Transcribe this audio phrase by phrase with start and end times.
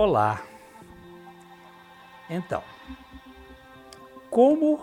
[0.00, 0.40] Olá.
[2.30, 2.62] Então,
[4.30, 4.78] como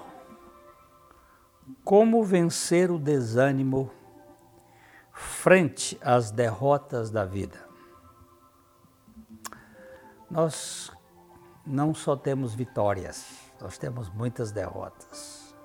[1.86, 3.90] como vencer o desânimo
[5.14, 7.66] frente às derrotas da vida?
[10.30, 10.92] Nós
[11.66, 15.56] não só temos vitórias, nós temos muitas derrotas.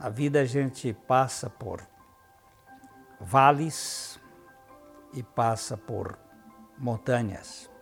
[0.00, 1.80] Na vida a gente passa por
[3.20, 4.18] vales
[5.12, 6.18] e passa por
[6.76, 7.72] montanhas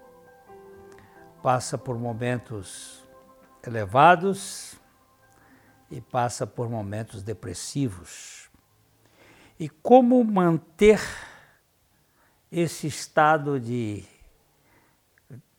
[1.42, 3.02] passa por momentos
[3.66, 4.76] elevados
[5.90, 8.48] e passa por momentos depressivos.
[9.58, 11.00] E como manter
[12.50, 14.04] esse estado de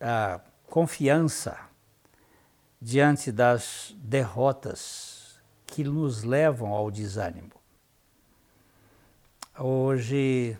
[0.01, 1.59] uh, confiança
[2.81, 7.51] diante das derrotas que nos levam ao desânimo?
[9.59, 10.57] Hoje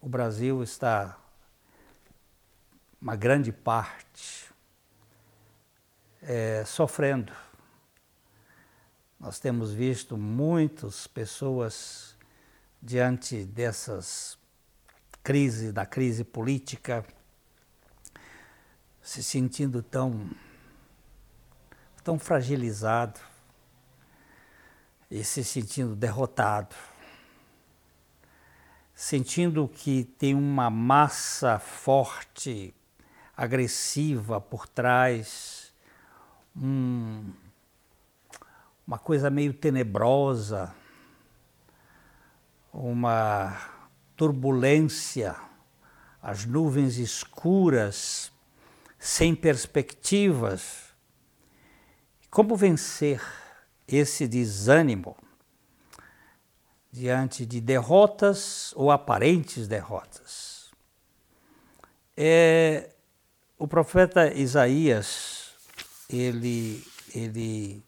[0.00, 1.18] o Brasil está
[3.00, 4.50] uma grande parte
[6.22, 7.32] é, sofrendo.
[9.18, 12.16] Nós temos visto muitas pessoas
[12.80, 14.38] diante dessas
[15.22, 17.04] crises, da crise política,
[19.02, 20.30] se sentindo tão,
[22.04, 23.20] tão fragilizado
[25.10, 26.76] e se sentindo derrotado
[29.00, 32.74] sentindo que tem uma massa forte
[33.40, 35.72] agressiva por trás,
[36.54, 37.32] um,
[38.86, 40.74] uma coisa meio tenebrosa,
[42.70, 43.58] uma
[44.14, 45.34] turbulência,
[46.22, 48.30] as nuvens escuras,
[48.98, 50.92] sem perspectivas.
[52.30, 53.22] Como vencer
[53.88, 55.16] esse desânimo
[56.92, 60.70] diante de derrotas ou aparentes derrotas?
[62.14, 62.90] É,
[63.60, 65.52] o profeta Isaías,
[66.08, 66.82] ele,
[67.14, 67.84] ele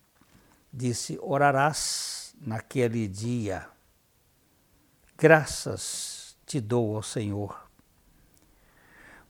[0.71, 3.67] disse: Orarás naquele dia,
[5.17, 7.71] graças te dou ao Senhor,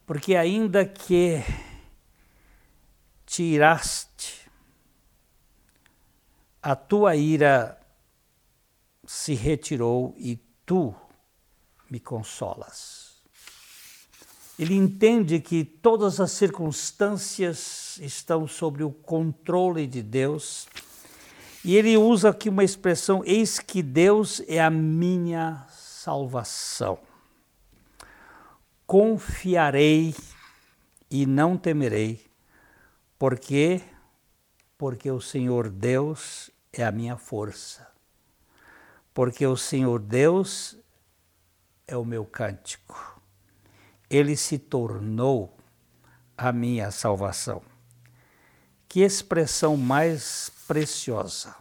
[0.05, 1.45] porque ainda que
[3.25, 4.51] tiraste,
[6.61, 7.81] a tua ira
[9.07, 10.37] se retirou e
[10.67, 10.93] tu
[11.89, 13.12] me consolas.
[14.59, 20.69] Ele entende que todas as circunstâncias estão sob o controle de Deus.
[21.65, 26.99] E ele usa aqui uma expressão: eis que Deus é a minha salvação.
[28.87, 30.15] Confiarei
[31.11, 32.25] e não temerei,
[33.19, 33.81] porque
[34.77, 37.89] porque o Senhor Deus é a minha força.
[39.15, 40.77] Porque o Senhor Deus
[41.87, 43.12] é o meu cântico
[44.13, 45.57] ele se tornou
[46.37, 47.63] a minha salvação.
[48.87, 51.57] Que expressão mais preciosa.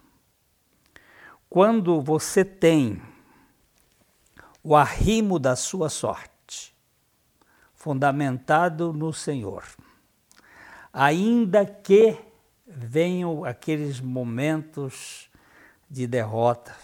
[1.48, 3.00] Quando você tem
[4.62, 6.74] o arrimo da sua sorte,
[7.74, 9.64] fundamentado no Senhor,
[10.92, 12.18] ainda que
[12.66, 15.30] venham aqueles momentos
[15.88, 16.76] de derrota,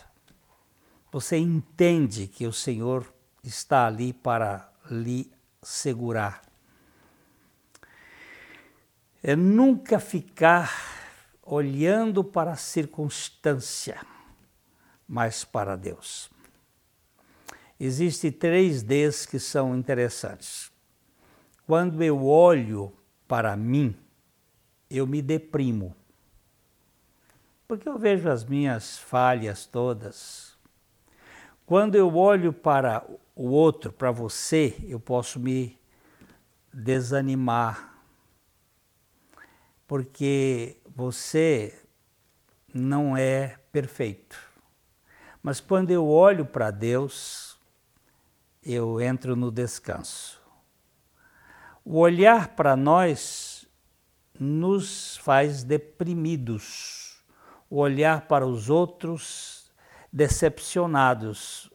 [1.12, 3.06] você entende que o Senhor
[3.43, 5.31] está ali para lhe
[5.69, 6.41] segurar.
[9.23, 10.73] É nunca ficar
[11.43, 14.01] olhando para a circunstância,
[15.06, 16.31] mas para Deus.
[17.79, 20.73] Existem três Ds que são interessantes.
[21.67, 22.91] Quando eu olho
[23.27, 23.95] para mim,
[24.89, 25.95] eu me deprimo.
[27.67, 30.56] Porque eu vejo as minhas falhas todas.
[31.69, 33.05] Quando eu olho para
[33.37, 35.79] o outro, para você, eu posso me
[36.73, 37.93] desanimar,
[39.87, 41.79] porque você
[42.73, 44.41] não é perfeito.
[45.43, 47.61] Mas quando eu olho para Deus,
[48.62, 50.41] eu entro no descanso.
[51.85, 53.69] O olhar para nós
[54.41, 57.23] nos faz deprimidos.
[57.69, 59.57] O olhar para os outros
[60.12, 61.70] decepcionados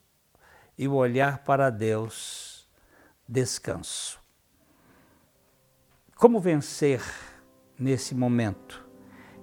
[0.78, 2.68] e o olhar para Deus,
[3.28, 4.20] descanso.
[6.16, 7.02] Como vencer
[7.78, 8.84] nesse momento?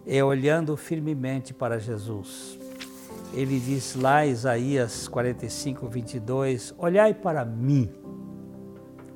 [0.06, 2.58] É olhando firmemente para Jesus.
[3.32, 7.92] Ele diz lá, Isaías 45, 22, Olhai para mim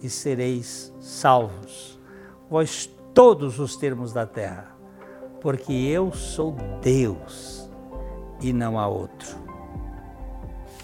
[0.03, 1.99] e sereis salvos,
[2.51, 4.77] vós todos os termos da terra,
[5.41, 7.71] porque eu sou Deus
[8.41, 9.44] e não há outro.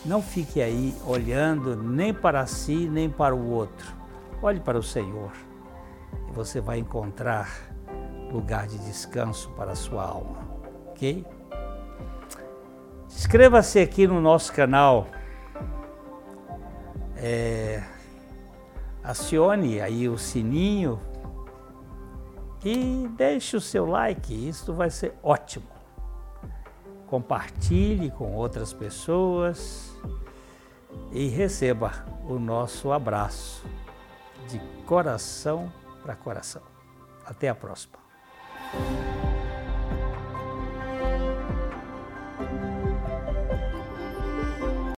[0.04, 3.94] Não fique aí olhando nem para si nem para o outro.
[4.42, 5.32] Olhe para o Senhor
[6.28, 7.70] e você vai encontrar
[8.32, 10.38] lugar de descanso para a sua alma,
[10.88, 11.26] ok?
[13.06, 15.06] Inscreva-se aqui no nosso canal.
[17.16, 17.82] É,
[19.04, 20.98] acione aí o sininho
[22.64, 25.79] e deixe o seu like, isso vai ser ótimo.
[27.10, 29.92] Compartilhe com outras pessoas
[31.10, 33.64] e receba o nosso abraço
[34.48, 35.72] de coração
[36.02, 36.62] para coração.
[37.26, 37.98] Até a próxima.